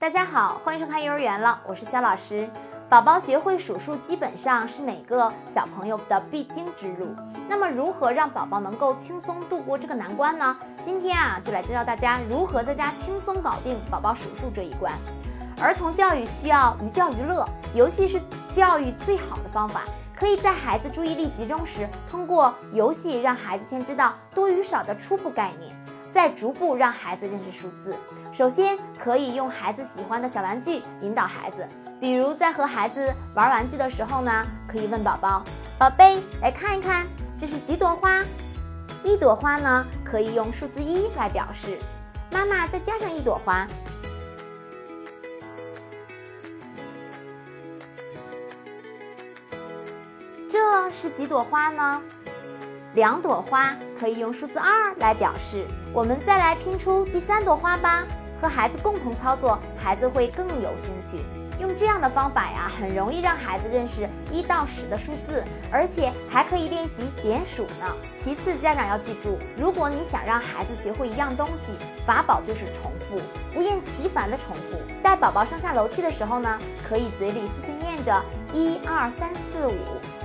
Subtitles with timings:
[0.00, 2.48] 大家好，欢迎收看幼儿园了，我是肖老师。
[2.88, 7.08] 宝宝学会数数基本上是每个小朋友的必经之路。
[7.48, 10.56] 那么，如何让宝宝能够轻松度过这个难关呢？
[10.82, 14.92] 今天啊，就来教教大家如何在家轻松搞定宝宝数数这一关。
[15.60, 17.44] 儿童教育需要寓教于乐，
[17.74, 18.22] 游戏是
[18.52, 19.82] 教育最好的方法。
[20.14, 25.74] 可以在孩子注意力集中时，通过游戏让孩子先知道多与少的初步概念，
[26.10, 27.94] 再逐步让孩子认识数字。
[28.32, 31.68] 首先，可以用孩子喜欢的小玩具引导孩子，
[32.00, 35.44] 比如在和孩子玩玩具的时候呢，可以问宝宝
[35.78, 37.06] ：“宝贝，来看一看，
[37.38, 38.24] 这是几朵花？
[39.02, 41.78] 一朵花呢，可以用数字一来表示。
[42.30, 43.66] 妈妈再加上一朵花。”
[50.50, 52.02] 这是几朵花呢？
[52.94, 55.66] 两朵花可以用数字二来表示。
[55.92, 58.06] 我们再来拼出第三朵花吧。
[58.40, 61.24] 和孩子共同操作，孩子会更有兴趣。
[61.60, 67.92] 用这样的方法呀，很容易让孩子认识一到十的数字，而且还可以练习点数呢。
[68.16, 71.72] 其次，家长要记住，如果你想让孩子学会一样东西，
[72.06, 73.20] 法宝就是重复，
[73.52, 74.76] 不厌其烦的重复。
[75.02, 78.22] 带宝宝上下楼梯的时候呢，可以嘴里碎碎念着
[78.52, 79.74] 一二三四五。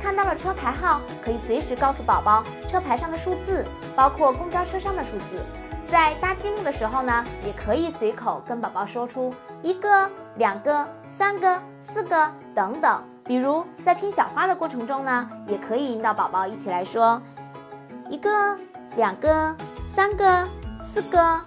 [0.00, 5.44] 看到了车牌号，可以随时告诉宝宝车牌上的数字，包括公交车上的数字。
[5.88, 13.02] 在搭积木的时候呢，也可以随口跟宝宝说出一个、两个、三个、四个等等。
[13.24, 17.20] 比如在拼小花的过程中呢，也可以引导宝宝一起来说
[18.08, 18.30] 一个、
[18.96, 19.54] 两个、
[19.92, 20.46] 三个、
[20.78, 21.40] 四个。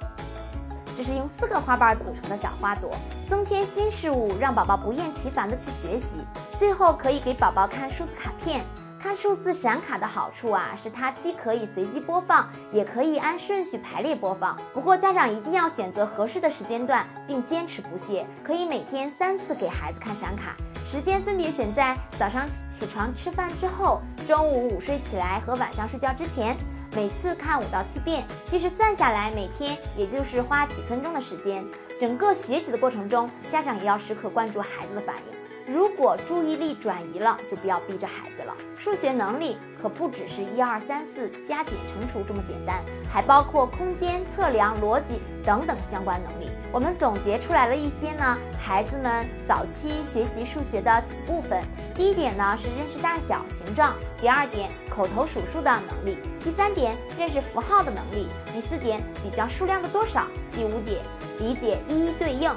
[0.97, 2.91] 这是用四个花瓣组成的小花朵，
[3.29, 6.15] 增添新事物，让宝宝不厌其烦的去学习。
[6.57, 8.65] 最后可以给宝宝看数字卡片，
[9.01, 14.59] 看数字闪卡的好处啊，是它既可以随机播放，也可以按顺序排列播放。
[14.73, 18.27] 不过家长一定要选择合适的时间段，并坚持不懈。
[18.43, 20.53] 可以每天三次给孩子看闪卡，
[20.85, 26.57] 时间分别选在早上起床吃饭之后、中午午睡起来和晚上睡觉之前。
[26.93, 31.63] 每次看五到七遍，其实算下来每天也就是花几分钟的时间。
[31.99, 35.73] 整个学习的过程中，家长也要时刻关注孩子的反应。
[35.75, 38.55] 如果注意力转移了，就不要逼着孩子了。
[38.77, 46.49] 数学能力可不只是一二三四加减乘除这么简单，还包括空间测量、逻辑等等相关能力。
[46.71, 51.61] 我们总结出来了一些呢，孩子们早期学习数学的几部分。
[51.93, 60.23] 第一点呢是认识大小、形状；第二点，口头数数的能力；第三点，认识符号的能力；第四点，比较数量的多少；
[60.59, 60.99] 第五点，
[61.39, 62.53] 理解一一对应。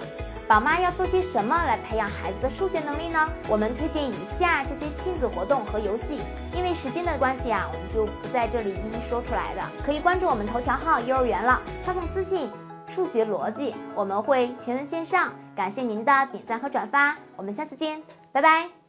[0.48, 3.28] 宝妈要做些什么来培养孩子的数学能力呢？
[3.48, 6.20] 我们推荐以下这些亲子活动和游戏。
[6.52, 9.62] 因为时间的关系啊，我们就不在这里一一说出来的。
[9.86, 12.50] 可以关注我们头条号“幼儿园了”，发送私信
[12.90, 15.32] “数学逻辑”，我们会全文线上。
[15.54, 18.02] 感谢您的点赞和转发，我们下次见，
[18.32, 18.81] 拜拜。